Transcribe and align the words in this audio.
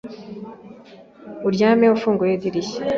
aryamye 1.47 1.85
afunguye 1.95 2.31
idirishya. 2.35 2.79